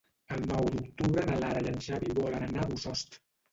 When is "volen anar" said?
2.23-2.67